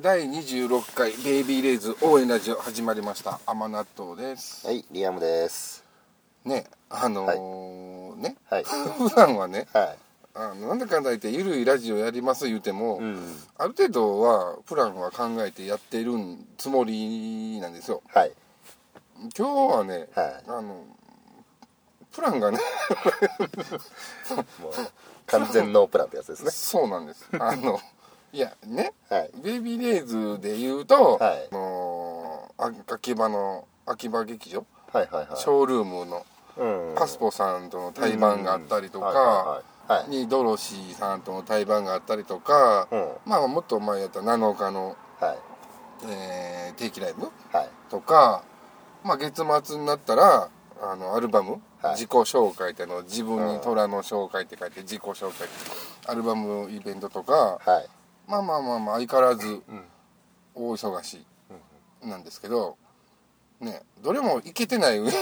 [0.00, 5.84] ー第26回ベイビーレイズ応援ラジオ始まりました甘納豆ですはい、リアムです。
[6.44, 9.94] ねあのーね、はい普段はねは
[10.34, 13.04] あのなんだかんだ言ってゆるいラジオやります言うても、い。
[13.04, 13.36] うん。
[13.58, 16.12] ある程度はプランは考えてやってる
[16.56, 18.32] つもりなんですよはい。
[19.36, 20.84] 今日はね、はいあの
[22.12, 22.58] プランがね
[24.60, 24.72] もう、
[25.26, 26.50] 完全ノープランってやつですね。
[26.50, 27.78] そうなんですあの
[28.32, 29.30] いやねはい。
[29.42, 32.52] ベイビーレイズで言うと、はいあの
[32.86, 35.36] 秋葉の秋葉劇場、はいはいはい。
[35.36, 36.24] ショールームの
[36.56, 40.04] うんパスポさんとの対バンがあったりとはいか。
[40.08, 45.38] にドロシーさんとの対バンがあったりとか、うんまあもっと前やった7日の、はい。
[46.08, 47.22] えー定期ライブ？
[47.52, 47.68] はい。
[47.90, 48.44] とか、
[49.04, 50.48] まあ、月末になったら
[50.80, 55.48] あのアルバム、はい自己紹介ってあの自分にうん虎の紹介って書いて自己紹介
[56.06, 57.88] アルバムイベントとかはい。
[58.30, 59.62] まあまあまあまあ相変わらずうん。
[60.54, 61.24] 大忙し
[62.04, 62.76] いなんですけど
[63.60, 65.16] ねどれもいけてない上に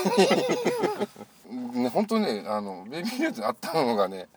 [1.83, 4.28] ね本当ねあのベビーレーズにあったのがね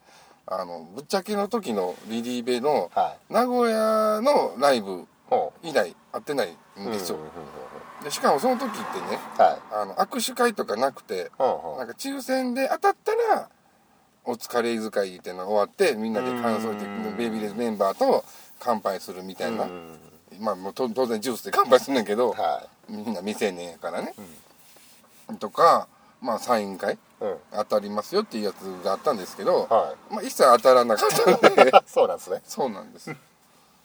[0.47, 3.33] あのぶっちゃけの時のリリーベのはい。
[3.33, 6.91] 名古屋のライブほ以来会ってないんう。
[6.91, 7.17] ですよ
[8.03, 9.59] でしかもその時ってねはい。
[9.73, 13.49] あの握手会とかなくてなんか抽選で当たったら
[14.25, 18.23] お疲れ遣いっていうのが終わってみんなで感想ってうんベイビーレーズメンバーと
[18.63, 19.97] 乾杯するみたいな、うん
[20.39, 24.13] まあもうと当然ジュースで乾杯するんだけど、はみんな未成年やからね、
[25.39, 25.87] とか
[26.21, 26.97] まあサイン会い。
[27.21, 27.37] うん。
[27.51, 31.71] 当たりますよっていうやつがあったんですけど、はまあ、一切当たらなかったんでい。
[31.85, 32.41] そうなんですね。
[32.45, 33.15] そうなんです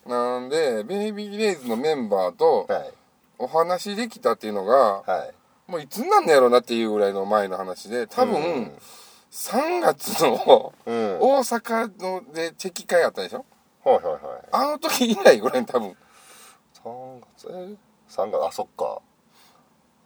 [0.07, 2.93] なんでベイビーレイズのメンバーとはい。
[3.39, 5.27] お話できたっていうのが、は
[5.69, 5.71] い。
[5.71, 8.79] もういつになんのやろうなっていうぐらいの前の話で多分、うん
[9.33, 11.19] 3月のうん。
[11.21, 13.45] 大阪のでチェキ会あったでしょ？
[13.91, 14.23] はいはいはい。
[14.51, 15.97] あの時以来ぐらい多分
[16.83, 17.77] 3月、え
[18.09, 19.01] 三月、あ、そっか。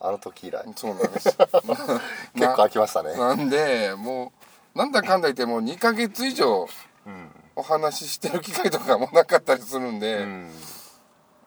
[0.00, 0.64] あの時以来。
[0.76, 3.14] そうなんです 結構空きましたね。
[3.16, 4.32] なんでも
[4.74, 6.66] うなんだかんだ言ってもう2ヶ月以上
[7.06, 7.30] うん。
[7.56, 10.52] お話ししてる機会とかもなかったりするんで、うん。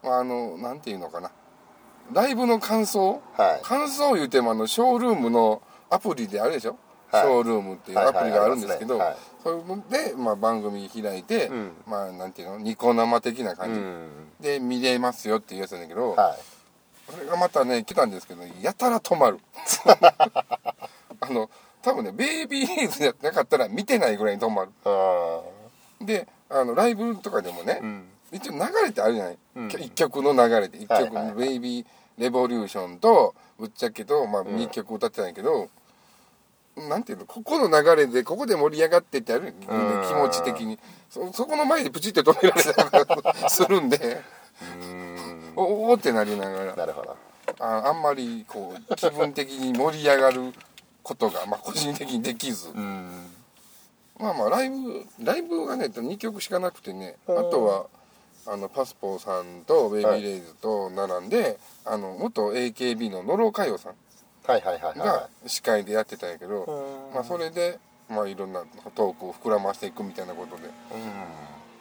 [0.04, 1.32] まあ、あのなんていうのかな
[2.12, 3.22] ライブの感想？
[3.38, 3.62] はい。
[3.64, 6.72] 感想言うてもあのショールームのアプリであるでしょ、
[7.12, 9.50] はいショールームっていうアプリがあるんですけど、はいはいそ
[9.92, 11.72] れで、まあ、番組開いて、うん。
[11.86, 14.08] まあなんていうのニコ生的なう感じ、ん。
[14.40, 17.12] で見れますよっていうやつなんだけど、はい。
[17.12, 19.40] それがまたね来たんですけどやたら止まる。
[21.20, 21.50] あの
[21.82, 24.72] 多分ねベイビーズやってなかったら見てないぐらいに止まる。
[24.86, 25.42] あ
[26.02, 28.10] であのライブとかでもね、ーうん。
[28.32, 29.68] 一応流れてあるじゃない、うん。
[29.68, 30.78] 一曲の流れで。
[30.78, 31.86] 一曲、はいはいはいベイビー
[32.18, 34.48] レボリューション」と「ぶっちゃけと」まあ、ん。
[34.48, 35.70] 2曲歌ってたんやけど、
[36.76, 37.26] なんていうの？
[37.26, 40.08] ここの流れでここで盛り上がってってある、うん。
[40.08, 40.80] 気持ち的に。
[41.10, 44.22] そそこの前でプチって止められたり するんで。
[44.82, 45.54] うん。
[45.56, 46.76] おおーってなりながら。
[46.76, 47.16] なるほど。
[47.60, 50.54] ああんまりこう気分的に盛り上がる
[51.04, 53.30] ことが、まあ、個人的にできず、うん。
[54.18, 57.52] まあまあライブライブがね2曲しかなくてねあうん。
[57.52, 57.86] とは
[58.48, 63.92] あのパスポーさんとベイビーレイズと並んで、あの元 AKB の野呂佳代さん。
[63.92, 64.13] はいはいはい
[65.06, 67.16] がは司会でやってたんやけど、い。
[67.16, 68.64] まあ、それで、まあ、いろんな
[68.96, 70.64] トークを膨らましていくみたいなことで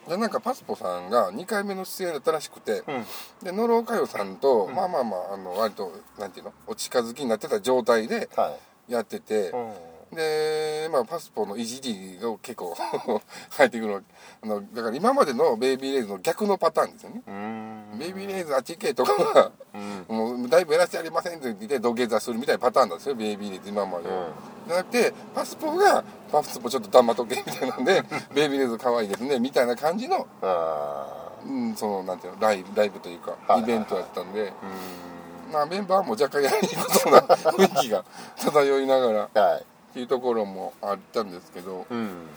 [0.07, 2.95] でなんかパスポさんが2回目の出演だったらしくて、うん。
[2.95, 3.03] うん。
[3.43, 8.57] で野呂佳代さんと、まあまあまああの割となんていうのお近づきになってた状態では
[8.89, 8.91] い。
[8.91, 10.15] やってて、うん。
[10.15, 12.75] で、まあ、パスポのいじりが結構
[13.51, 14.01] 入ってくるの
[14.43, 17.97] あのだから今までのベイビーレイズの逆のパターンですよね、うん。
[17.97, 20.05] ベイビーレイズあっち行けとかはうん。
[20.49, 24.29] だいぶやらせてやりませんって言って土下座するみたいなパターンなんですよベイビーレイズ今までは、
[24.67, 35.53] じゃなくてパスポがパスポちょっと黙っとけみたいなんで ベイビーレイズ可愛いですねみたいな感じの、あうん、そのなんていうのライブライブというかはいイベントやったんで、ーうん。
[35.53, 38.03] まあメンバーも若干やりにくそうな雰囲気が
[38.37, 39.61] 漂いながらはい。
[39.61, 42.27] っていうところもあったんですけど、うん。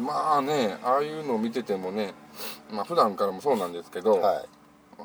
[0.00, 2.14] まあねああいうのを見ててもね
[2.70, 4.44] まあ普段からもそうなんですけど、はい。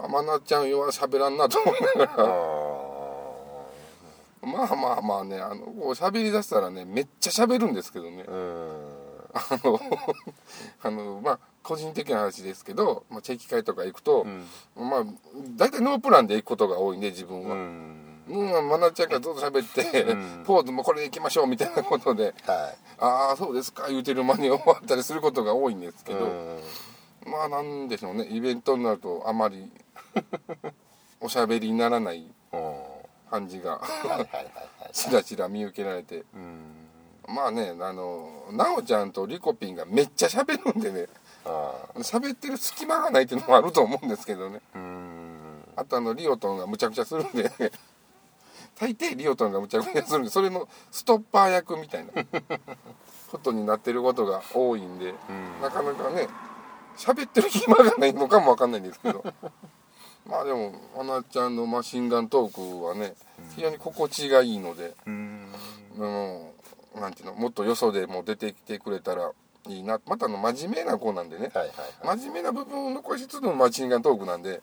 [0.08, 2.34] まなちゃんは喋らんなと思いながあら
[4.48, 8.26] まあまあまあねあのこう喋りだしたらねめっちゃ喋るんですけどね。
[9.34, 9.80] あの
[10.84, 14.90] あのまあ個人的な話ですけど、まあ、チェキ会とか行くと、うん。
[14.90, 15.06] まあ
[15.58, 17.56] 大体ノープランで行くことが多いんで自分うは。
[17.56, 18.04] ん。
[18.30, 22.34] うん、まなちゃんがずっと喋って、うんポーズもこれで行きましょうみたいなことではい。
[23.00, 26.60] 「ああそうですか」言うてる間に終わったりすることが多いんですけど、うん
[27.26, 29.70] まあなんでしょうねイベントになるとあまり
[31.20, 32.76] おしゃべりにならないうん。
[33.30, 33.82] 感じが。
[34.94, 36.24] ちらちら見受けられて。
[36.34, 36.88] うん。
[37.28, 41.08] まあねあの奈緒ちゃんとリコピンがめっちゃ喋るんでね。
[41.46, 44.62] あ喋ってる隙間がないっていうのもあると思うんですけどね。
[45.76, 47.52] あとあのリオトンがむちゃくちゃするんで。
[48.80, 52.12] 大抵リオトンがむちゃくちゃするんでそれのストッパー役みたいな。
[53.32, 55.62] ことになってることが多いんで、うん。
[55.62, 56.28] なかなかね
[56.96, 59.24] 喋ってる暇がないのかもわかんないんですけど
[60.30, 63.14] まあでも花ちゃんのマシンガントークはね
[63.56, 65.48] 非常に心地がいいので、うん。
[65.98, 66.54] も
[66.96, 69.32] うなんていうのもっとよそでも出てきてくれたら
[69.68, 70.00] いいな。
[70.06, 71.52] またあの真面目な子なんでね。
[71.54, 71.76] はいはい
[72.08, 72.18] はい。
[72.18, 74.62] 真面目な部分を残しつつのマシンガントークなんで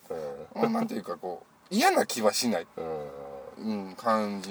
[0.55, 2.85] もうなんていうかこう嫌な気はしない、うん。
[2.85, 4.51] うんうん、感じ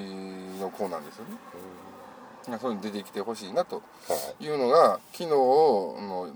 [0.59, 2.57] の子なんですよね。
[2.59, 3.81] そういうの出てきてほしいなとは
[4.39, 4.43] い。
[4.43, 6.29] いうのが昨日の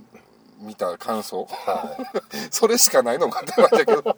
[0.59, 1.45] 見た感想。
[1.45, 1.97] は
[2.51, 4.17] それしかないのかって感じだけど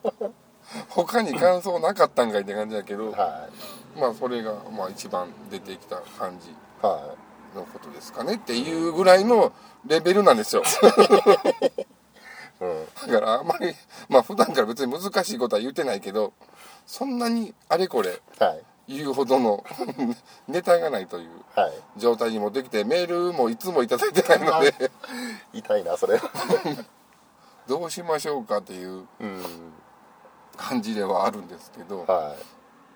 [0.89, 3.47] 他に感想なかったんかいって感じだけどいは
[3.95, 3.99] い。
[3.99, 6.49] まあそれがまあ一番出てきた感じ
[6.81, 7.15] は
[7.55, 9.51] のことですかねっていうぐらいの
[9.87, 10.61] レベルなんですよ。
[10.61, 10.65] い
[12.61, 12.85] うん。
[13.11, 13.73] だからあんまり
[14.09, 16.33] まあ普段から別に難しいことは言ってないけど
[16.85, 18.61] そんなにあれこれはい。
[18.87, 19.63] 言うほどの
[20.47, 21.73] ネタがないというはい。
[21.97, 24.91] 状態にもできてメールもいつもいただいてないので。
[25.53, 26.19] 痛いなそれ。
[27.67, 29.07] どうしましょうかっていう。
[29.19, 29.43] うん
[30.59, 32.35] 感じではあるんですけどは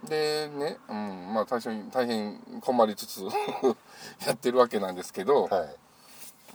[0.07, 3.21] でね、うん、まあ最初に大変困りつつ
[4.27, 5.75] やってるわけなんですけど、いはい。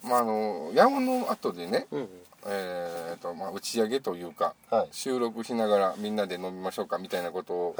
[0.02, 2.08] まああの矢後の後でね、うん
[2.46, 4.88] えーとまあ、打ち上げというかはい。
[4.92, 7.76] 収録しながらみんなで飲みましょうかみたいなことを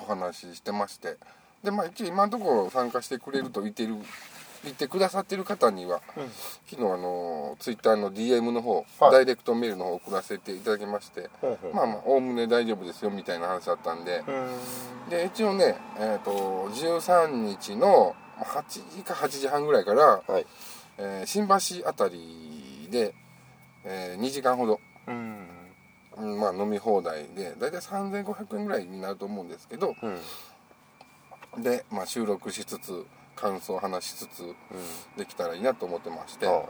[0.00, 1.18] お話ししてまして
[1.62, 3.96] でまあ一応今のところ参加してくれると言ってる
[4.68, 6.28] 言ってくださってる方にはうん。
[6.68, 9.12] 昨日あのツイッターの DM の方、はい。
[9.12, 11.28] ダイレクトメールの方送らせていただきまして、
[11.72, 15.10] まあまあおおむね大丈夫ですよみたいな話だったんで、うん。
[15.10, 20.46] で一応ねえっ、と13日のまあ8時か8時半ぐらいから、はい。
[20.98, 21.46] えー新
[21.82, 23.14] 橋あたりで、
[23.84, 25.48] え2時間ほど、うん。
[26.18, 29.94] うんまあ、飲み放題で大体3500円ぐらいになると思うんですけど。
[30.02, 30.08] う
[31.60, 31.62] ん。
[31.62, 33.06] で、まあ、収録しつつ
[33.40, 34.54] 感想を話しつつうん。
[35.16, 36.46] できたらいいなと思ってまして。
[36.46, 36.62] あ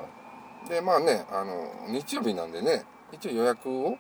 [0.69, 3.97] でまあねあの日曜日なんでね一応予約を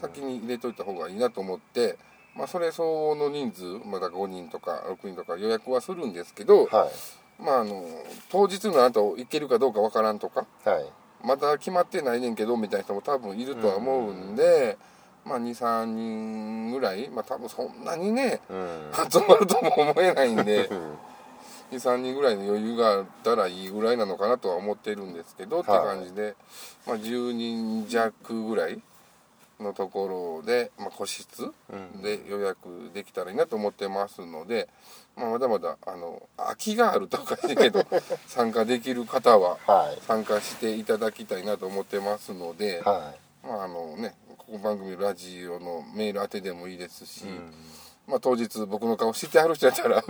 [0.00, 1.96] 先に入れといた方がいいなと思って、
[2.36, 7.42] まあ、それ相応の人数まだ5人とか6人とか予約はするんですけど、はい。
[7.42, 7.86] まあ、あの
[8.30, 10.84] 当日の後行けるかどうかわからんとかはい。
[11.24, 14.76] まだ決まってないねんけどみたいな人も多分いるとは思うんで、
[15.24, 18.90] まあ、23人ぐらい、まあ、多分そんなにねうん。
[19.10, 20.98] 集まるとも思えないんでうん
[21.70, 26.34] 23人ぐらいの余裕があったらいいぐらいなのかなとは思ってるんですけど、って感じで、
[26.86, 28.80] まあ、10人弱ぐらい
[29.60, 32.02] のところで、まあ、個室うん。
[32.02, 34.68] で予約できたらいいなと思ってますので、
[35.16, 37.84] まあ、まだまだあの空きがあるとかいいけど
[38.26, 40.00] 参加できる方ははい。
[40.06, 43.12] 参加していただきたいなと思ってますので、は
[43.42, 47.52] まああのね、ここ番組ラジオのメール宛てでもいいですし、いうん
[48.10, 50.02] まあ、当日僕の顔知ってはる人やったら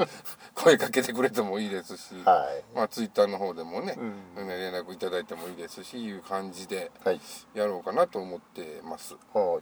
[0.54, 2.64] 声かけてくれてもいいですし、はい。
[2.74, 3.98] まあ、ツイッターの方でもね、
[4.36, 4.48] うん。
[4.48, 7.20] 連絡いただいてもいいですしいう感じではい。
[7.54, 9.14] やろうかなと思ってます。
[9.34, 9.60] は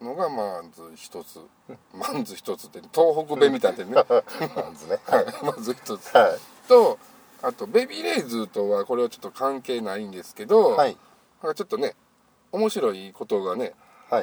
[0.00, 0.04] い。
[0.04, 1.40] のがまず一つ。
[1.94, 3.94] まず一つって東北弁みたいなね、
[4.56, 4.98] なんですね。
[5.06, 6.16] はい、まず一つ。
[6.16, 6.38] はい。
[6.68, 6.98] と
[7.42, 10.96] あとベビーレイズとはこれはちょっと関係ないんですけど、はい。
[11.42, 11.94] ちょっとね
[12.52, 13.74] 面白いことがねはい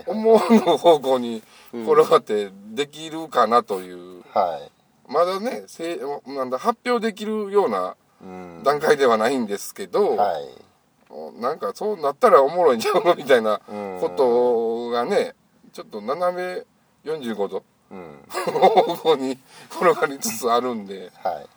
[0.05, 1.41] 思わぬ方向に
[1.73, 5.11] 転がってできるかなという、はい。
[5.11, 8.61] まだねせなんだ発表できるようなうん。
[8.63, 11.41] 段階ではないんですけど、はい。
[11.41, 13.97] なんかそうなったらおもろいんちゃうのみたいなうん。
[14.01, 15.35] ことがね
[15.71, 16.65] ちょっと斜
[17.05, 18.25] め45度うん。
[18.27, 19.37] 方向に
[19.71, 21.11] 転がりつつあるんで。
[21.23, 21.47] はい。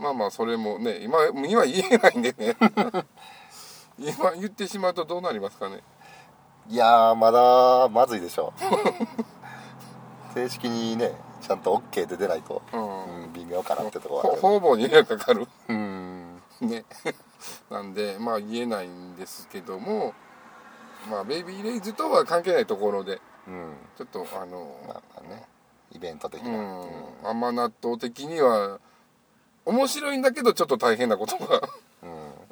[0.00, 2.56] まあまあそれもね今今言えないんでね。
[3.98, 5.82] 今言ってしまうとどうなりますかね
[6.68, 8.52] いやーまだまずいでしょ。
[10.34, 13.24] 正式にねちゃんと OK で出ないと、うん。
[13.24, 14.42] うん、微妙かなってとこほはある。
[14.42, 15.48] 方々 に迷惑かかる。
[15.68, 16.42] うん。
[16.60, 16.84] ね。
[17.70, 20.12] なんでまあ言えないんですけども
[21.10, 23.74] まあベイビーレイズとは関係ないところでうん。
[23.96, 25.46] ちょっとあのまあまあね
[25.92, 26.90] イベント的うな、ん。
[27.24, 28.78] 甘納豆的には
[29.64, 31.62] 面白いんだけどちょっと大変なことが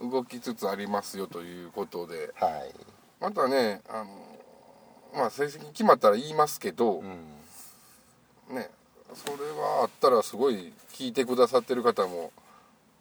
[0.00, 0.10] うん。
[0.10, 2.32] 動きつつありますよということで。
[2.36, 2.74] はい
[3.20, 4.06] またねあの
[5.14, 7.34] まあ成績決まったら言いますけど、うん。
[8.54, 8.70] ね
[9.14, 12.32] それはあったらすごい聞いてくださってる方も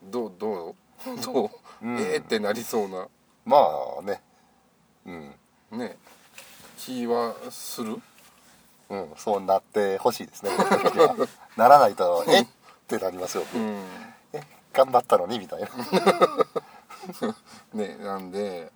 [0.03, 0.75] どうどう
[1.23, 1.97] どう、うん。
[1.99, 3.07] えーってなりそうな。
[3.45, 3.57] ま
[3.99, 4.21] あね。
[5.05, 5.35] うん。
[5.71, 5.97] ね
[6.77, 8.01] 気はする？
[8.89, 10.51] うんそうなってほしいですね。
[11.57, 12.41] ならないとえ？
[12.41, 12.47] っ
[12.87, 13.83] てなりますよ、うん。
[14.33, 14.41] え？
[14.73, 15.39] 頑張ったのに？
[15.39, 15.69] みたいな。
[17.73, 18.71] ねなんで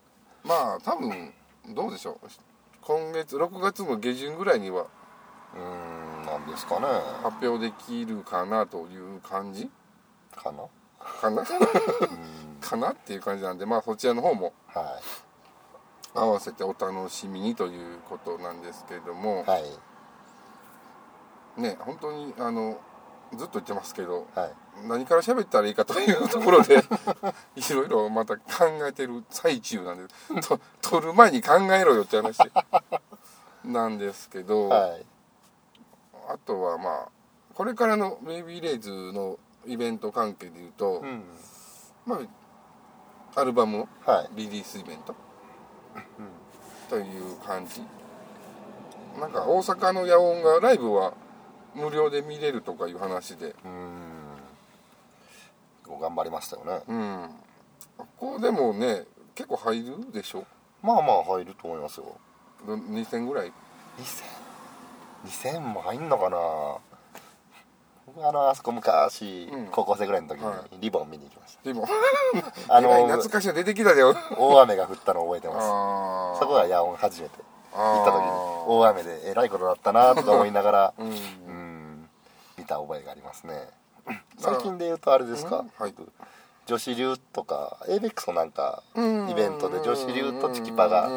[0.50, 1.32] まあ多分
[1.76, 2.28] どうでしょう。
[2.82, 4.88] 今月6月の下旬ぐらいには
[5.56, 6.88] うーんなんですかね。
[7.22, 9.70] 発表できるかなという感じ？
[10.36, 10.64] かな？
[11.00, 11.44] かな？
[11.44, 11.46] うん。
[12.60, 15.00] かなっていう感じなんでまあそちらの方もは
[16.16, 19.64] 合わせてお楽しみにということなんですけれども、いはい。
[21.62, 22.80] ね本当にあの
[23.38, 24.88] ずっと言ってますけどはい。
[24.88, 26.78] 何から喋ったらいいかというところで
[27.56, 28.44] いろいろまた考
[28.88, 32.40] えてる最中なんでと撮る前に考えろよって話
[33.64, 35.06] なんですけど、はい。
[36.30, 37.10] あとはまあ
[37.54, 41.24] これからのベイビーレイズのイベント関係でいうと、うん。
[42.06, 42.16] ま
[43.36, 43.88] あアルバム
[44.34, 45.14] リリースイベント
[46.90, 47.84] という感じ。
[49.20, 51.14] なんか大阪の野音がライブは
[51.76, 53.56] 無料で見れるとかいう話で。
[53.64, 54.30] うん。
[56.00, 56.82] 頑張りましたよね。
[56.88, 57.30] うん。
[57.98, 60.46] ここでもね結構入るでしょ？
[60.84, 62.16] まあまあ入ると思いますよ。
[62.68, 63.52] ど2000ぐらい
[63.98, 66.38] ？2000 2000も入んのかな？
[68.06, 69.68] 僕あのあそこ昔、うん。
[69.72, 71.88] 高校生ぐらいの時はにリボン見に行きました、でも
[72.70, 74.16] ああのの懐かしいの出てきたよ。
[74.38, 76.40] 大雨が降ったのを覚えてます。
[76.40, 77.40] そこが野音初めて。
[77.72, 78.30] 行った時に
[78.68, 81.12] 大雨でえらいことだったなとか思いながらうん
[82.70, 83.68] た覚えがありますね。
[84.38, 85.72] 最近で言うとあれですか、うん。
[85.78, 85.94] はい。
[86.66, 89.30] 女子流とか ABEX のなんかうん。
[89.30, 91.10] イベントで女子流とチキパが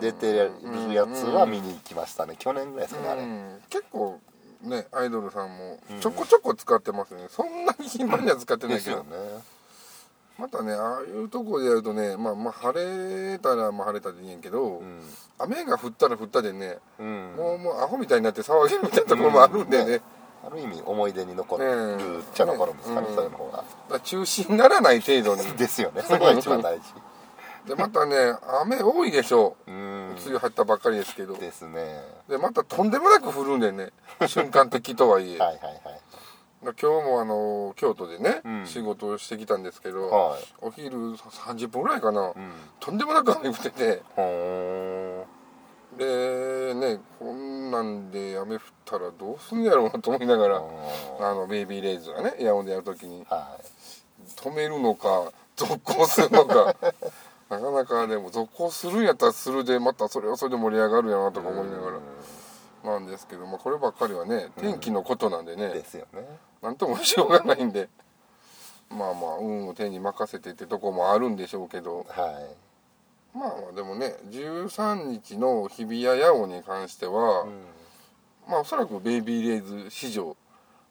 [0.00, 0.52] 出てる
[0.94, 2.36] やつは見に行きましたね。
[2.38, 3.60] 去年ぐらいですかねあれ、うん。
[3.68, 4.20] 結構
[4.62, 9.04] ねアイドルさんもちょこちょこ使ってますよね、そんなに頻繁には使ってないけど、ね。
[10.38, 15.00] またねああいうとこでやるとねまあまあ晴れたらまあ晴れたでいいんやけど、うん、
[15.38, 20.00] 雨が降ったら降ったでね、うん、もうもうアホみたいになって騒げるみたいなところもあるんでね、
[20.46, 26.02] ある意味思い出に残るっちゃ残るんですかね、ねそういうの方が、ら中止にならない程度に ですよね。
[26.06, 26.94] そこが一番大事。
[27.66, 28.16] でまたね
[28.60, 29.70] 雨多いでしょう。
[29.70, 29.76] うん
[30.16, 31.34] 梅雨入ったばっかりですけど。
[31.34, 32.00] でですね。
[32.40, 33.90] またとんでもなく降るんでね
[34.28, 35.38] 瞬間的とはいえ。
[35.38, 36.00] はいはいはい。
[36.62, 38.66] 今日もあの京都でね、うん。
[38.66, 40.44] 仕事をしてきたんですけど、はい。
[40.60, 42.52] お昼30分ぐらいかな、うん。
[42.78, 44.02] とんでもなく雨降ってて
[45.96, 50.62] でねこんなんで雨降ったらどうすんやろうなと思いながら、
[51.20, 53.24] あのベイビーレイズがねヤオンでやるときに。
[53.28, 53.58] は
[54.34, 56.74] 止めるのか続行するのか。
[57.48, 61.98] なかなかでも続行するんやったらするでまたそれはそれで盛り上がるやなといか思いながら。
[62.84, 66.24] なんですけど、まあ、こればっかりはね天気のことなんでね、ですよね。
[66.62, 67.88] なんともしようがないんで。
[68.90, 72.04] まあまあ運を天に任せてってとこもあるんでしょうけど。
[72.08, 72.65] はい
[73.36, 73.48] まあ。
[73.48, 77.50] まあでもね13日の日比谷野音に関しては、うん。
[78.48, 80.36] まあおそらくベイビーレイズ史上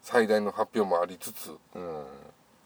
[0.02, 2.04] 最大の発表もありつつうん。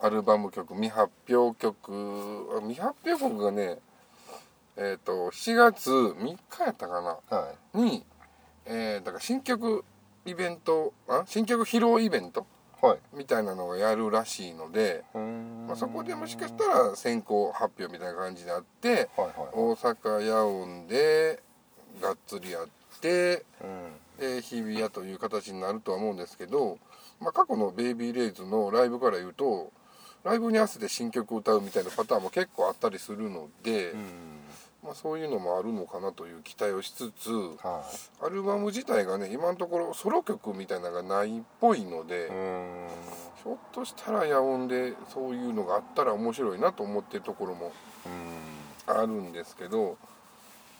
[0.01, 3.79] アルバム曲未発表曲あ未発表曲がね
[4.77, 8.05] えっ、と7月3日やったかなはに、
[8.65, 9.83] えーだから新曲
[10.25, 12.45] イベントあ新曲披露イベントい
[12.81, 12.99] はい。
[13.13, 21.41] みたいなのをやるらしいので、まあ、そこでもしかしたら先行発表みたいな感じになってはいはい大阪ヤオンで
[22.01, 22.67] がっつりやっ
[23.01, 23.99] てうん。
[24.19, 26.77] で日比谷という形になるとは思うんですけど、
[27.21, 29.71] まあ、過去のベイビーレイズのライブから言うと
[30.23, 34.38] ライブに合わせて新曲を歌うみたいなパターンも結構あったりするので、うん
[34.83, 37.83] まあ、そういうのもあるのかなという期待をしつつは
[38.21, 42.29] アルバム自体がね今のところソロ曲みたいなのがないっぽいので、
[43.43, 47.73] ひょっとしたら野音でそういうのがあったら面白いなと思ってるところも
[48.05, 48.95] うん。
[48.97, 49.97] あるんですけど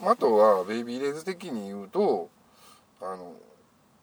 [0.01, 2.29] あとはベイビーレイズ的に言うと
[3.01, 3.34] あの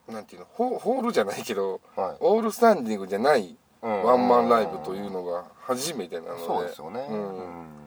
[0.09, 2.17] なんていうのホホールじゃないけどはい。
[2.21, 4.03] オールスタンディングじゃないうん。
[4.05, 6.45] ワンマンライブというのが初めてなので。
[6.45, 7.07] そうですよね。
[7.11, 7.86] うん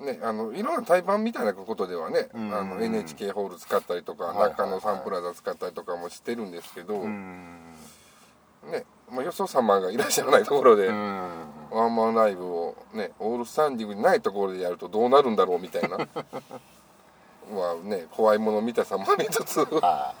[0.00, 2.54] ね、あのいろんな対バンみたいなことではね、うん。
[2.54, 7.74] あの NHK ホール使ったりとか、はい中野サンプラザ使ったりとかもしてるんですけど、うん。
[8.70, 11.28] ねまあ、よそ様がいらっしゃらないところで、うん。
[11.70, 15.98] ワンマンライブをねオールスタンディングにないところでやるとどうなるんだろうみたいな。
[17.52, 19.60] まあね怖いもの見たさもありつつ。
[19.60, 20.14] は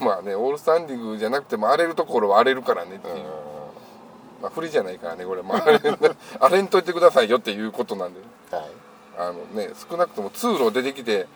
[0.00, 3.24] まあねオールスタンディングじゃなくても荒れるところは荒れるからねっていう、
[4.40, 5.98] まあ不利じゃないからねこれ、まあ、荒れ
[6.40, 8.64] 荒れんといてくださいよっていうことなんではい。
[9.16, 11.26] あのね少なくとも通路出てきて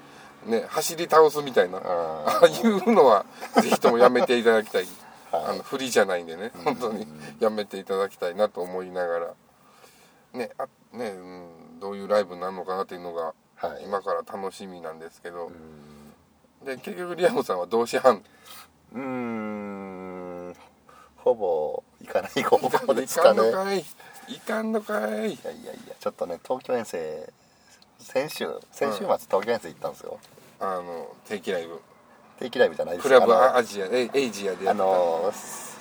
[0.47, 1.79] ね走り倒すみたいな。
[1.79, 1.81] あ
[2.27, 3.25] ああいうのは
[3.63, 4.87] ぜひともやめていただきたい。
[5.31, 5.45] はい。
[5.45, 6.53] あの不利じゃないんでね。
[6.65, 7.07] 本当に
[7.41, 9.35] やめていただきたいなと思いながら。
[10.35, 11.19] ねあね、う
[11.77, 13.85] ん、どういうライブになるのかなっていうのがはい。
[13.85, 15.49] 今から楽しみなんですけど。
[15.49, 16.65] うん。
[16.65, 18.23] で結局リアムさんは同志班
[18.95, 20.55] うーん。
[21.17, 23.85] ほぼ行かない方向でいかすかねんのかい。
[24.29, 25.09] いかんのかい。
[25.09, 25.39] いやいやい
[25.89, 27.33] やちょっとね東京遠征
[27.99, 30.19] 先週先週末東京遠征行ったんですよ。
[30.61, 31.81] あの定期ライブ。
[32.39, 35.33] 定期ライブじゃないですクラブアジアエイジアでやあの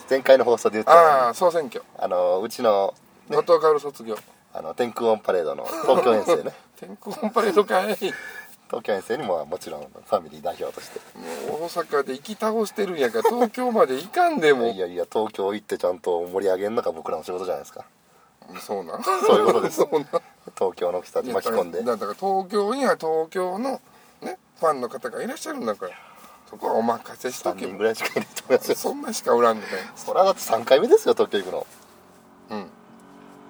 [0.09, 1.83] 前回の放送で言ったああ総選挙。
[1.97, 2.93] あのうちの
[3.29, 4.17] 後藤薫卒業。
[4.53, 6.51] あの天空オンパレードの東京遠征ね。
[6.79, 7.97] 天空コンパレードかい
[8.67, 10.99] 東京遠征にももちろんファミリー代表として。
[11.49, 14.67] もう大阪で行き倒してるんやから東京まで行かんでも。
[14.71, 17.85] いやいや東京行ってちゃんと盛り上げるのが僕らの仕事じゃないですか。
[18.61, 18.97] そうな。
[18.97, 19.77] んそういうことです。
[19.81, 19.99] そうな。
[19.99, 20.05] ん
[20.55, 21.83] 東京の人たち巻き込んで。
[21.83, 23.81] だから東京には東京の
[24.21, 25.91] ねファンの方がいらっしゃるんだから
[26.49, 28.75] そこはお任せしと3け人ぐらいしかいないと思いますよ。
[28.77, 31.67] そんなしかおらんのかいそれはだって3回目ですよ東京行くの。
[32.51, 32.69] うん。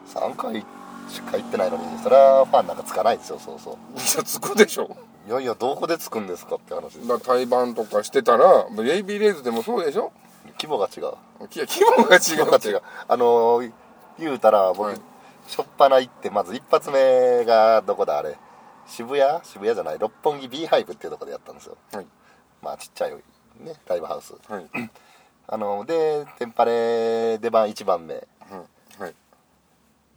[0.07, 0.65] 3回
[1.09, 4.85] しか行ってないのにそれはファンなんかつかないですよそうそじゃつくでしょ。
[4.85, 6.93] ういやいやどこでつくんですかって話。
[6.93, 10.11] ですだ対バンとかしてたらレイビーレイズでもそうでしょ。
[10.59, 11.03] 規模が違う。
[11.03, 11.05] い
[11.59, 12.81] や規模が違規模が違う。
[13.07, 13.71] あのー
[14.19, 14.97] 言うたら僕、はい。
[15.47, 18.35] しょっぱな行ってまず一発目がどこだあれ。
[18.87, 19.39] 渋谷？
[19.43, 19.99] 渋谷じゃない。
[19.99, 21.77] 六本木 B ハイブっていうところでやったんですよ。
[21.93, 22.05] はい。
[22.63, 24.33] まあちっちゃいねライブハウス。
[24.49, 24.65] はい。
[25.49, 28.15] あのでテンパレ出番1番目。
[28.15, 28.17] う
[28.55, 29.13] んはい。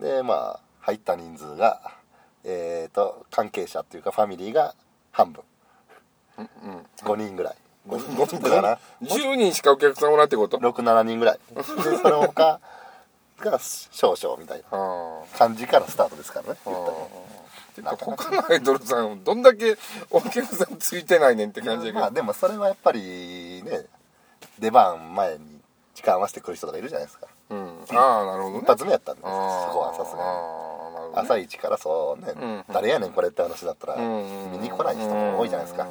[0.00, 1.80] でまあ入った人数が
[2.44, 4.74] えっ、と関係者っていうかファミリーが
[5.12, 5.42] 半分。
[6.38, 6.46] うん
[7.02, 7.54] 5人ぐらい。
[7.86, 8.78] ご5人かな。
[9.02, 11.38] 10人しかお客さんおらんってこと？67人ぐらい。
[11.54, 11.62] で
[11.98, 12.60] その他
[13.40, 14.64] が少々みたいな。
[14.72, 16.70] あ感じからスタートですからねあ
[17.76, 17.96] 言ったら。
[17.96, 19.76] 他のアイドルさんどんだけ
[20.10, 22.00] お客さんついてないねんって感じやけど。
[22.00, 23.86] まあでもそれはやっぱりね
[24.58, 25.60] 出番前に
[25.94, 27.26] 時間合わせてくる人とかいるじゃないですか。
[27.50, 27.84] うん。
[27.92, 28.60] ああなるほどね。
[28.62, 30.69] 一発目やったんでそあーこはさすがに
[31.10, 32.64] ね朝一からそうね、うん。
[32.72, 34.52] 誰やねんこれって話だったらうん。
[34.52, 35.84] 見に来ない人も多いじゃないですか。
[35.84, 35.90] うん。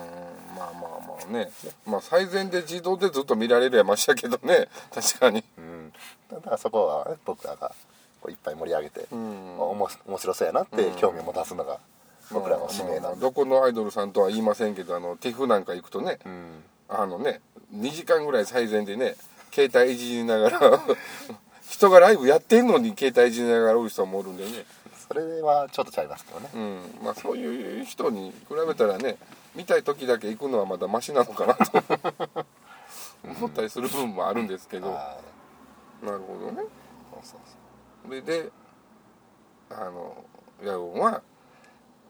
[0.58, 1.52] まあまあまあね。
[1.86, 4.68] まあ最善で自動でずっと見られるやましやけどね。
[4.94, 5.44] 確かに。
[5.58, 5.94] うん。
[6.32, 7.72] だからそこはね僕らが
[8.22, 9.60] こういっぱい盛り上げて、ん。
[9.60, 11.80] おもし面白そうやなって興味を持たすのが
[12.32, 16.64] 僕らの使命まあまあなんで、どこのアイドルさんとは言いませんけどあのティフなんか行くとねうん。
[16.90, 17.42] あのね
[17.76, 19.16] 2時間ぐらい最善でね
[19.52, 20.60] 携帯いじりながら
[21.68, 24.66] 人がライブやってんのに携帯いじりながらおる人もおるんでね
[25.10, 26.50] それはちょっとちゃいますけどね。
[26.54, 26.80] うん。
[27.04, 29.18] まあそういう人に比べたらね
[29.56, 31.84] 見たい時だけ行くのはまだマシなのかなと。
[33.26, 35.18] 思ったりする部分もあるんですけど、は
[36.02, 36.64] なるほどね。
[36.64, 36.66] い
[37.26, 38.50] それで
[39.70, 40.24] あの
[40.64, 41.22] ヤオンは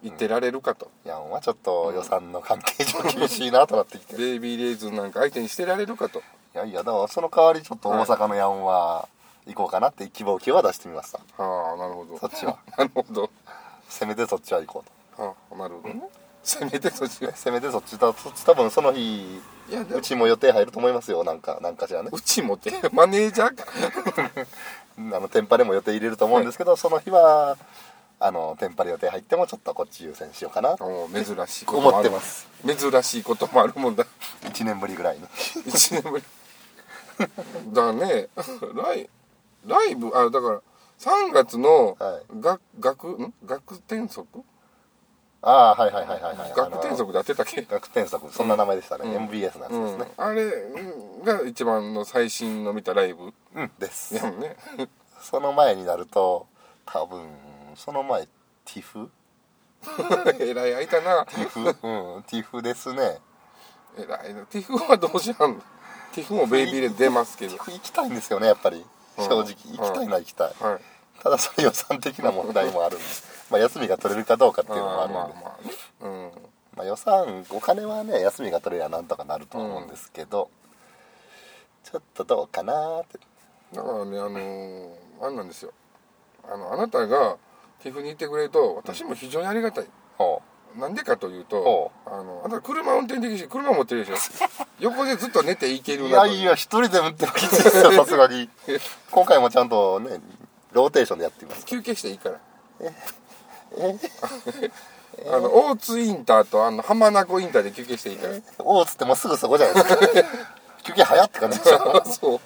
[0.03, 4.15] 行ってられるかと、ヤンはちょっと予算の関係上厳しいなとなってきて。
[4.15, 6.21] いベイビーレイズンなんか相手にしてられるかと。
[6.53, 9.07] やいやだからその代わりちょっと大阪のヤンは
[9.53, 11.19] 行こうかなって希望球は出してみました。
[11.37, 12.17] ああなるほど。
[12.17, 12.57] そっちは。
[12.77, 13.29] なるほど。
[13.89, 14.83] せめてそっちは行こ
[15.17, 16.01] うああなるほどね。
[16.43, 19.99] せめてそっちがとせめてそっちだそっち多分その日いやでも。
[19.99, 21.23] うちも予定入ると思いますよ。
[21.23, 22.09] なんかなんかしらね。
[22.13, 22.71] うちもって？
[22.93, 23.65] マネージャーか？
[25.17, 27.57] あのテンパレも予定入れると思うんですけど、その日は
[28.19, 30.75] あのテンパレ予定入ってもちょっとこっち優先しようかな。
[30.77, 32.47] とお珍しいこともある思ってます。
[32.65, 34.05] 珍しいこともあるもんだ。
[34.43, 35.25] 1年ぶりぐらいに。
[35.27, 36.23] 1年ぶり。
[37.73, 38.27] だね。
[38.75, 39.09] ライ
[39.65, 40.61] ライブあだから
[40.99, 42.41] 3月のはい。
[42.41, 43.33] 学学ん？
[43.45, 44.43] 学転則
[45.41, 46.53] ああはいはいはいはいはい。
[46.53, 47.61] 学転則でやってたっけ？
[47.61, 49.23] 学転則そんな名前でしたね、うん。
[49.23, 53.33] MBS のやつうんですね、あれうんが一番の最新の見たライブ？
[53.55, 54.15] うん、です。
[54.15, 54.57] やもんね。
[55.21, 56.47] その前になると
[56.85, 57.25] 多分
[57.75, 59.09] その前ティフ？
[60.39, 61.25] えらい空いたな。
[61.25, 61.59] ティフ？
[61.61, 63.19] うんティフですね。
[63.97, 64.41] えらいな。
[64.45, 65.61] ティフはどうしはんの？
[66.11, 67.53] ティフもベイビーで出ますけど。
[67.53, 68.77] ティフ行きたいんですよねやっぱり。
[68.77, 68.85] うん
[69.25, 70.53] 正直行きたいな行きたい。
[70.59, 70.79] はい。
[71.21, 73.05] ただそれ予算的な問題もあるんで
[73.51, 75.19] まあ休みが取れるかどうかっていうのもああるんで。
[75.19, 75.67] ーまあまあ。
[75.67, 76.31] ねうん。
[76.75, 80.49] まあ、予算お金はね休みが取れりゃなんとかなると思うんですけど、
[81.83, 83.19] ちょっとどうかなーって。
[83.73, 84.89] だからねあのー
[85.21, 85.73] あんなんですよ。
[86.49, 87.35] あのあなたが
[87.83, 89.87] ティフにいてくれると私も非常にありがたい。
[90.17, 90.41] ほ
[90.77, 94.15] なんでかというとほあのあ車運転できるし車持ってるでしょ。
[94.79, 98.49] 横でずっと寝ていけるなとやいや一人で運転もきついですよ さすがに。
[99.11, 100.19] 今回もちゃんとね
[100.71, 101.65] ローテーションでやってみます。
[101.65, 102.39] 休憩していいから。
[105.31, 108.35] あの大津インターとあの浜名湖インターで休憩していいから。
[108.59, 110.05] おおつってもうすぐそこじゃないですか。
[110.83, 112.03] 休憩早って感じでしょ。
[112.05, 112.39] そう。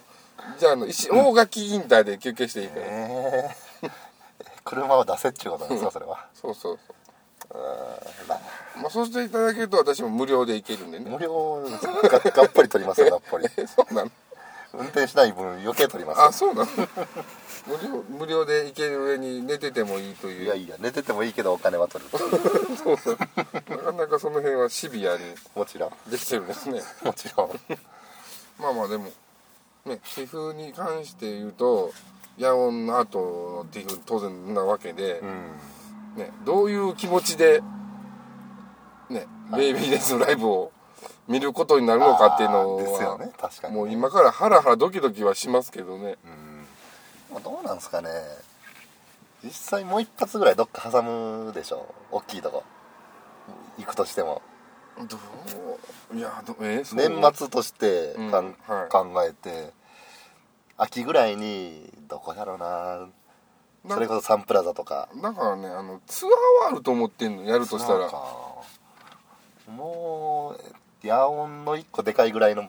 [0.57, 3.91] じゃああの石大垣インターで休憩していいから、えー、
[4.63, 6.25] 車を出せっちゅうことなんですかそれは。
[6.33, 6.95] そうそうそう
[8.27, 8.39] まあ
[8.81, 11.09] まあそうしていただけると私も無料で行けるんでね。
[11.09, 11.63] 無料
[12.03, 13.45] ががっぽり取りますよがっぽり。
[13.57, 14.11] えそうなの？
[14.75, 16.25] 運転しない分余計取りますよ。
[16.25, 16.67] あそうなの？
[17.67, 20.45] 無料無料で行ける上に寝ててもいいという。
[20.45, 22.09] いやいや寝ててもいいけどお金は取る。
[22.83, 23.17] そうそう
[23.69, 25.23] なかなかその辺はシビアに
[25.55, 25.91] もちろん。
[26.11, 26.81] できてるんですね。
[27.03, 27.49] もちろん。
[28.59, 29.05] まあまあでも
[29.85, 31.91] ねティフに関して言うと
[32.37, 35.51] ヤオンの後のティフ当然なわけで、うん
[36.15, 37.61] ね、どういう気持ちで
[39.09, 40.71] ねベイビーレーズのライブを
[41.27, 43.31] 見ることになるのかっていうのはあーですよね。
[43.39, 43.79] 確かにね。
[43.79, 46.17] もう今からハラハラドキドキはしますけどね。
[47.31, 48.09] まあどうなんですかね。
[49.43, 51.93] 実際もう一発ぐらいどっか挟むでしょ。
[52.11, 52.63] 大きいとこ。
[53.77, 54.41] 行くとしても。
[55.07, 55.17] ど
[56.13, 56.17] う？
[56.17, 56.99] いやどえーそう？
[56.99, 58.89] 年末としてかん、うんはい。
[58.89, 59.71] 考えて
[60.77, 63.07] 秋ぐらいにどこやろうなな
[63.87, 65.09] それこそサンプラザとか。
[65.21, 66.31] だからねあのツアー
[66.65, 68.09] はあると思ってんのやるとしたら。
[69.67, 70.55] も
[71.03, 72.63] う野音の一個でかいぐらいの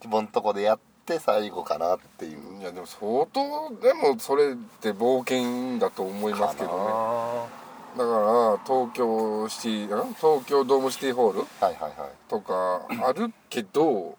[0.00, 2.60] 規模のとこでやって最後かなっていう。
[2.60, 7.68] いやでも相当でもそれって冒険だと思いますけどね。
[7.96, 12.10] だから東京シティん東京ドームシティホールはいはいはい。
[12.28, 14.16] とかあるけども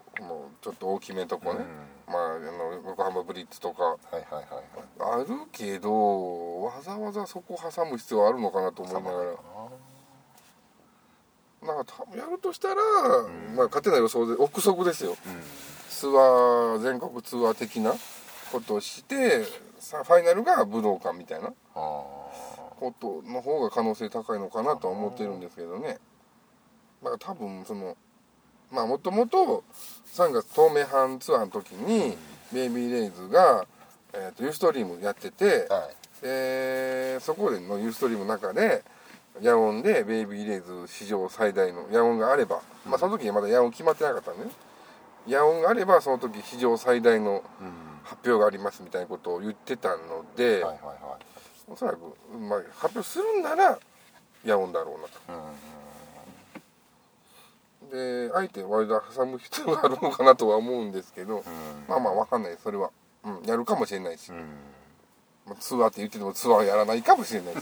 [0.60, 1.60] ちょっと大きめのとこね、
[2.10, 3.96] まああの横浜ブリッツとか。
[4.12, 9.30] あるけどわざわざそこ挟む必要あるのかなと思いながら。
[11.62, 12.82] なんか多分やるとしたら、
[13.54, 15.10] まあ勝手な予想で憶測ですよ。
[15.10, 15.16] うん。
[15.88, 17.92] ツアー全国ツアー的な
[18.50, 19.44] ことをして
[19.78, 25.98] さファイナルが武道館みたいなあことの方が可能性高いのかなとは思ってるんですけどね。
[27.02, 27.96] だから多分その
[28.72, 29.64] まあもともと
[30.14, 32.16] 3月東名阪ツアーの時に
[32.52, 33.64] ベイビーレイズが、
[34.12, 35.94] えー、とユーストリームやってて、ーはい。
[36.22, 38.82] でそこでのユーストリームの中で
[39.40, 44.38] ヤオンでベイビーレイズ史上最大のヤオンがあれば、まあその時にまだヤオン決まってなかったね。
[45.26, 47.90] ヤオンがあればその時史上最大のうん。
[48.10, 51.72] 発表がありますみたいなことを言ってたので、はいはいはい。
[51.72, 51.98] おそらく、
[52.36, 53.78] まあ、発表するんなら
[54.44, 55.10] ヤオンだろうなと。
[55.28, 55.79] うん
[57.90, 61.44] であえてワイダー挟む必要があるのかなとは思うんですけど、
[61.88, 62.90] まあまあわかんないそれは、
[63.24, 64.36] うん、やるかもしれないし、うん。
[65.46, 67.60] まあ、ツアーって言っててもツアーやらないかもしれないし。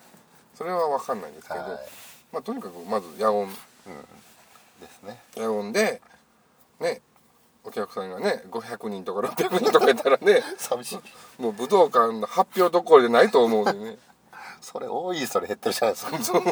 [0.54, 1.70] それはわかんないですけど、はい。
[2.32, 3.48] まあとにかくまずヤオン
[4.80, 5.18] ですね。
[5.36, 6.02] ヤオンで
[6.80, 7.00] ね
[7.64, 10.92] お客さんがね500人とか600人とかいたらね寂し
[11.38, 11.42] い。
[11.42, 13.98] もう武道館の発表どころじゃないと思うんでね。
[14.60, 16.42] それ多いそれ減ってるじゃないですか。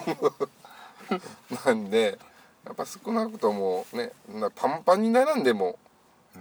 [1.67, 2.19] なんで
[2.69, 5.79] やっぱ少なくともねなパンパンに並んでも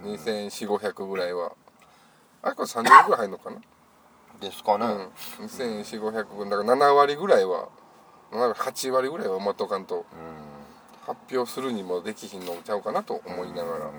[0.04, 1.52] 2400500ぐらいは。
[2.40, 3.56] あれこれ3000ぐらい入るのかな？
[4.40, 4.86] ですかね、
[5.40, 5.46] うん。
[5.46, 7.68] 2400500だから7割ぐらいは
[8.30, 10.06] 7割8割ぐらいは待っとかんと
[11.04, 13.90] 発表するにもできひんのちゃうかなと思いながら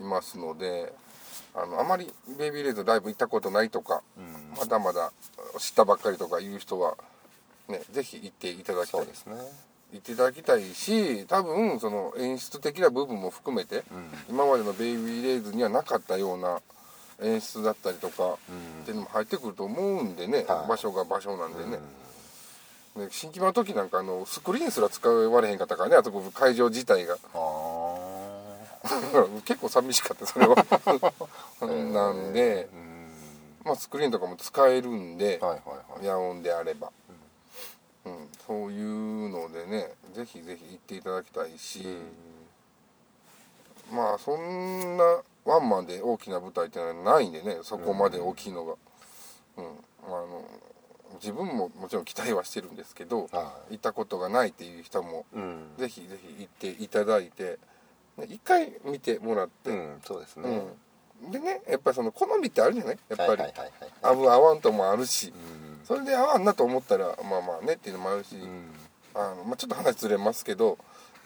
[0.00, 0.92] いますので
[1.54, 4.56] あのあまりベイビーレイズライブ行ったことないとかうん。
[4.56, 5.12] まだまだ
[5.58, 6.96] 知ったばっかりとかいう人は
[7.68, 9.06] ねぜひ行っていただきたい。
[9.06, 9.34] ですね
[9.94, 13.84] 行っていただきたいし多分その演出的な部分も含めて、
[14.28, 16.60] 今までのベイビーレイズにはなかったような
[17.22, 18.32] 演出だったりとか、
[18.82, 20.68] っていうのも入ってくると思うんでね、はい。
[20.68, 21.78] 場所が場所なんでね、ね
[23.10, 27.16] 新規場の時なんかあのスクリーンすら使われへんかったからねあそこ会場自体が。
[27.34, 28.14] あ
[29.46, 30.56] 結構寂しかったそれは。
[31.60, 32.94] あ なんで、うん。
[33.64, 35.60] まあ、スクリーンとかも使えるんで、はいはい
[35.92, 36.04] はい。
[36.04, 37.03] ヤオンであれば、うん、
[38.46, 41.84] そういうのでねぜひぜひ行っていただきたいし、
[43.92, 45.04] まあそんな
[45.44, 48.74] ワンマンで大きな舞台ってのはないんでねそこまで大きいのが、
[49.56, 49.64] うん
[50.06, 50.44] あの
[51.22, 55.62] 自分ももちろん期待はしてるんですけど、は行ったことがないっていう人もうん。
[55.78, 57.58] ぜひぜひ行っていただいて
[58.18, 60.62] ね一回見てもらって、うんそうですね。
[61.22, 61.30] うん。
[61.30, 62.98] でねやっぱりその好みってあるじゃない？
[63.08, 63.70] やっぱり、はいはいはいはい。
[64.02, 68.70] 合う合わんともあるし、うんそれで合わんなと思ったらまあまあねっていうのもあるし、うん。
[69.14, 70.76] あのまあ、ちょっと話ずれますけど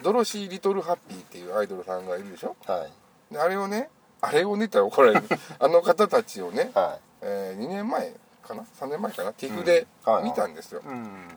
[0.03, 2.55] ドロシー・リトル・ハッピーっていうアイドルさんがいるでしょ？
[2.67, 3.33] はい。
[3.33, 3.89] であれをね
[4.21, 5.39] あれをねって言ったら怒られる。
[5.59, 8.13] あの方たちをね、はえー2年前
[8.47, 10.31] かな？3年前かな？TIFF でうんはいはい。
[10.31, 11.29] 見たんですよ、いうん。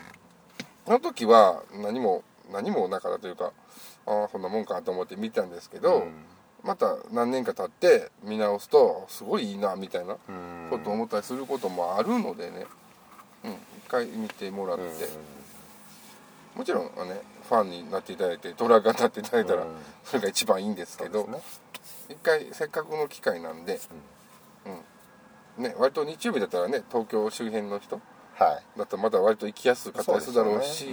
[0.86, 3.52] その時は何も何もなかったというか
[4.06, 6.04] ああそんなもんかと思って見たんですけど、
[6.64, 10.68] また何年か経って見直すとすごいいいなみたいなうん。
[10.70, 12.66] ことを思ったりすることもあるのでね、
[13.44, 14.84] うん、一回見てもらって、
[16.56, 19.68] もちろんねファンになっていただいてドラガーになっていただいたら、うん。
[20.04, 21.28] それが一番いいんですけど
[22.10, 23.80] 一回せっかくの機会なんで、
[25.58, 25.64] うん。
[25.64, 28.00] ね、割と日曜日だったらね東京周辺の人
[28.36, 28.80] はい。
[28.80, 30.88] だったらまだ割と行きやすかったりするだろうし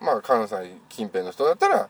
[0.00, 1.88] まあ関西近辺の人だったら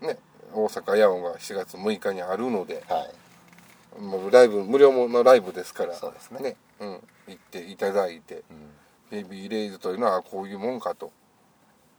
[0.00, 0.18] ね
[0.54, 4.20] 大阪ヤオンが7月6日にあるのでうんはい。
[4.20, 5.94] もうライブ無料のライブですから
[6.40, 8.68] ねうん、行っていただいて、うん
[9.10, 11.10] ベイビーレイズというのはこういうもんかと。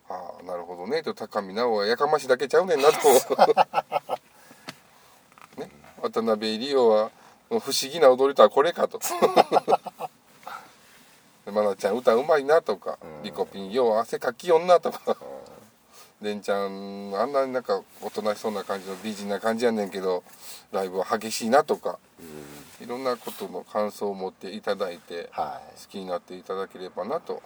[0.10, 1.04] ああなるほどね。
[1.04, 2.98] と高見直はやかましだけちゃうねんなと。
[5.58, 5.69] ね。
[6.02, 7.12] 渡辺リオは
[7.50, 9.00] 不思議な踊りとはこれかと。
[11.45, 13.24] で愛菜ちゃん歌うまいなとか、うん。
[13.24, 15.17] リコピンよう汗かきよんなとか
[16.21, 20.23] レンちゃんあんなになんかおとなしそうな感じの美人な感じやねんけど
[20.71, 21.97] ライブは激しいなとか
[22.82, 27.41] いろんなことの感想を持っていただいて好はきになっていただければなと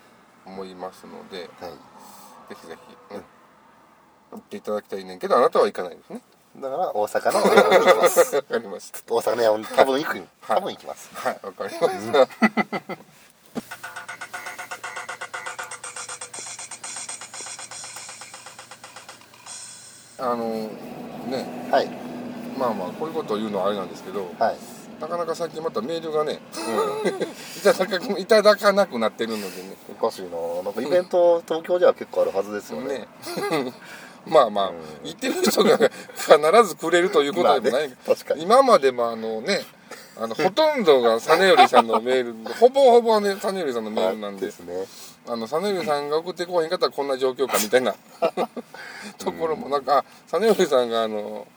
[0.46, 1.72] 思いますのでいはい。
[2.50, 2.78] ぜひぜ
[3.10, 3.22] ひ、ね、
[4.32, 6.22] 行っていただきたいねんけどあなたは行かないですね。
[6.58, 8.36] だから大阪の山に行きます。
[8.36, 9.00] わかりました。
[9.14, 10.28] 大阪の多分行くはい。
[10.48, 11.10] 多分行きます。
[11.14, 12.98] はいわかりました
[20.32, 20.70] あの
[21.30, 21.70] ね。
[21.72, 21.90] はい。
[22.58, 24.58] まあまあこういうことを言うのはあれなんですけどはい。
[25.02, 26.40] なかなか最近またメールがね、
[27.58, 29.76] いただかいただかなくなってるのでね。
[29.90, 33.00] おかしいななんかイベント東京では結構あるはずですよね。
[33.00, 33.08] ね。
[34.26, 34.76] まあまあ、うん。
[35.04, 38.44] 言ってる人が必ずくれるということでもない、まあね確かに。
[38.44, 39.66] 今までもあのね
[40.16, 44.46] あのほとんどが実頼さんのメール ほぼほぼね実頼さんのメールなんで。
[44.48, 44.86] ですね。
[45.28, 47.96] あの実頼さんが送ってこへんかったらこんな状況かみたいな。
[49.18, 50.06] ところもなんかあ
[50.40, 51.48] 実頼さんがあの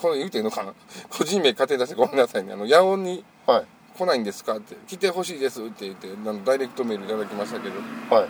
[0.00, 0.72] この言うてんのかな？
[1.10, 2.52] 個人名勝手に出してごめんなさいね。
[2.52, 3.64] あの野音にはい。
[3.98, 4.56] 来ないんですか？
[4.56, 4.76] って。
[4.88, 7.74] 来てほしいですって言ってあのダイレクトメールいただきましたけど。
[8.14, 8.28] はい。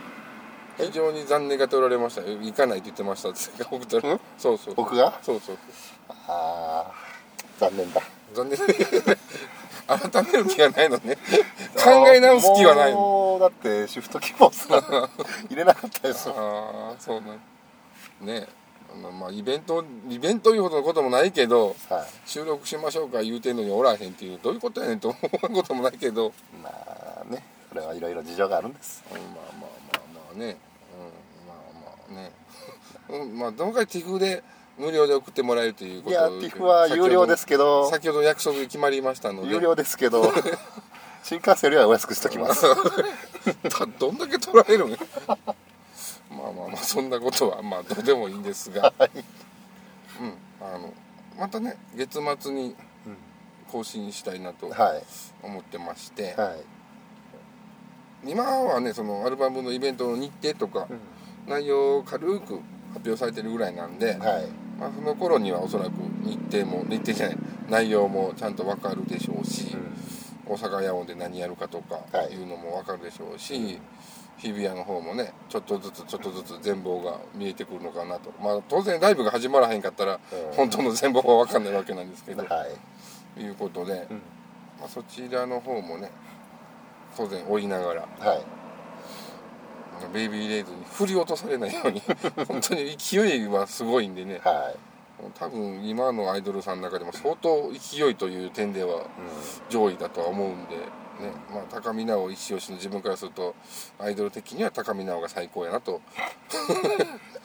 [0.79, 2.23] 非常に残念がっておられました。
[2.23, 3.39] よ行かないって言ってましたって。
[3.65, 4.15] 送ったら。
[4.15, 4.75] んそうそう。
[4.75, 5.19] 僕が？
[5.23, 5.59] そうそう
[6.09, 6.93] ああ
[7.59, 8.01] 残念だ。
[8.35, 8.59] 残念
[9.99, 11.17] 改める気がないのね。
[11.75, 12.99] 考え直す気はないの。
[12.99, 14.81] もうだってシフト希望さ
[15.51, 16.35] 入れなかったですよ。
[16.37, 17.41] ああそうなん。
[18.27, 18.47] ね。
[19.19, 22.07] まあイベントイベントいうほどのこともないけどはい。
[22.25, 29.05] 収録しましょうか言うてんのにおらへんっていうどういうことやねんと思うこともないけど、まあねそれはいろいろ事情があるんです。
[29.11, 29.27] うん、まあ
[29.61, 30.57] まあまあまあね、
[32.11, 32.33] うん、まあまあね、
[33.09, 34.43] うん、まあどのかい TIFF で
[34.81, 37.91] 無料で送ってもらえるということいや TIFF は有料ですけど。
[37.91, 39.53] 先ほど約束決まりましたので。
[39.53, 40.33] 有料ですけど。
[41.23, 42.63] 新幹線よりはお安くしときます。
[42.67, 42.75] だ
[43.99, 44.91] どんだけ取られるん？
[44.91, 44.97] まあ
[46.31, 49.11] まあまあそんなことはまあどうでもいいんですが、はい。
[49.15, 50.35] うん、
[50.67, 50.95] あの
[51.39, 52.75] またね月末に
[53.71, 55.03] 更新したいなとはい。
[55.43, 56.53] 思ってまして、は
[58.25, 58.31] い。
[58.31, 60.89] 今はねそのアルバムのイベントの日程とか
[61.47, 62.61] 内容を軽く
[62.95, 65.91] 発表されてるぐらいなんで、はいまあ、その頃にはおそらく
[66.25, 67.39] 日程も日程じゃない
[67.69, 69.77] 内容もちゃんと分かるでしょうし、
[70.47, 72.33] 大阪ヤオンで何やるかとかはい。
[72.33, 73.79] いうのも分かるでしょうし、
[74.39, 78.33] 日比谷の方もねちょっとずつちょっとずつ全貌が見えてくるのかなと。
[78.43, 80.21] まあ当然ライブが始まらへんかったらうん。
[80.57, 82.67] 本当の全貌は分かんないわけなんですけど、は
[83.37, 83.41] い。
[83.41, 84.17] いうことで、うん。
[84.81, 86.11] まあ、そちらの方もね
[87.17, 88.60] 当然追いながらはい
[90.09, 92.03] ベイビーレイズに振り落とされないように
[92.49, 94.41] 本当に勢いはすごいんでね。
[94.45, 94.79] はい。
[95.39, 99.05] 多分今のアイドルさんの中でも相当勢いという点では
[99.69, 100.83] 上位だとは思うんで、ね。
[101.53, 103.55] まあ、高見直一押しの自分からすると
[103.99, 106.01] アイドル的には高見直が最高やなと。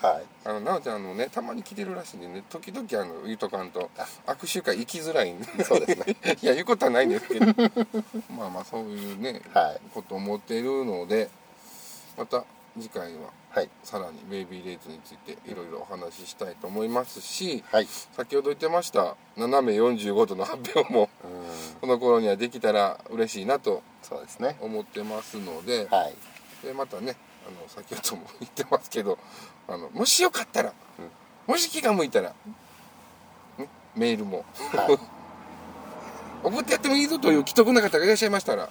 [0.02, 0.24] はい。
[0.46, 3.90] あの直ちゃんあのねたまに来てるらしいんでね時々あの言うとかんと
[4.28, 5.64] 握手会行きづらいんで。
[5.64, 6.18] そうですね。
[6.42, 7.46] いや言うことはないんですけど。
[8.30, 9.82] まあまあそういうね、はい。
[9.94, 11.30] ことを思っているので
[12.18, 12.44] また
[12.78, 13.70] 次回ははい。
[13.84, 17.88] さらにベイビーレイズについていろいろお話ししたいと思いますしはい。
[17.88, 21.80] 先ほど言ってました斜め45度の発表もうん。
[21.80, 24.58] この頃にはできたら嬉しいなとそうですね。
[24.60, 26.14] 思ってますのではい。
[26.66, 27.16] でまたね
[27.48, 29.18] あの先ほども言ってますけど
[29.68, 30.74] あのもしよかったら、
[31.48, 32.34] もし気が向いたら、
[33.58, 34.46] ね、メールも。
[34.74, 35.15] はい
[36.46, 38.70] 送ってやってもいいぞという既得な方がいらっしゃいましたら、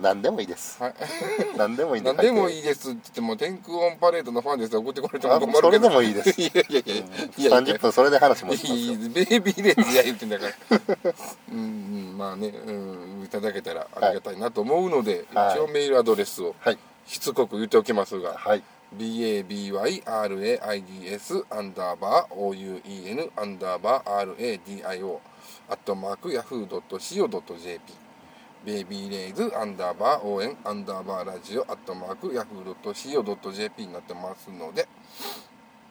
[0.00, 0.82] 何でもいいです。
[0.82, 0.94] はい、
[1.56, 2.90] 何でもいいん何でもいいいです。
[2.90, 5.68] って言っても天空オンパレードのファンです送ってこれてもあ困るけど。
[5.68, 6.30] それでもいいです。
[6.40, 7.04] いやいやいやいや。
[7.36, 10.52] いや30分それで話もしますベイビーレーズや言ってんだから。
[11.52, 11.60] うんう
[12.14, 15.56] んまあね、うん、いただけたらありがたいなと思うので、はい。
[15.56, 16.78] 一応メールアドレスをはい。
[17.06, 18.62] しつこく言っておきますが、はい。
[18.96, 20.04] BABYRAIDS
[21.50, 25.18] アンダーバー OUEN アンダーバー RADIO
[25.72, 27.80] アットマーク Yahoo.co.jp
[28.66, 34.86] ベイビーレイズアンダーバー応援アンダーバーラジオアットマーク Yahoo.co.jp になってますので、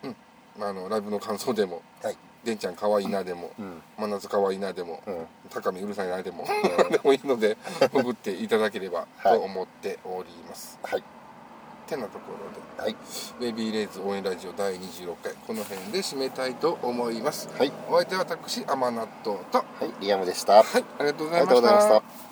[0.03, 6.45] うん、あのライブの感想でもはい「でんちゃんかわいいな」でもうん「真夏かわいいな」でもうん「高見うるさいな」でも
[6.91, 7.57] でもいいので
[7.91, 10.77] 送っていただければと思っております。
[10.83, 11.03] はい
[11.91, 12.95] てなところではい。
[13.39, 15.33] ベイビーレイズ応援ラジオ第26回。
[15.45, 17.49] この辺で締めたいと思います。
[17.57, 17.71] はい。
[17.89, 19.57] お相手は私甘納豆と。
[19.59, 19.93] ははい。
[19.99, 20.61] リアムでした。
[20.61, 20.63] い。
[20.63, 22.30] ありがとうございありがとうございましたた